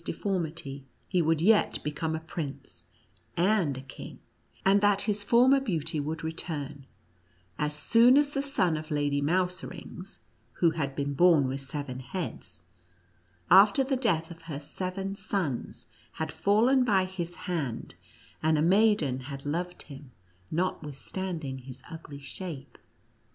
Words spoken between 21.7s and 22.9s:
ugly shape.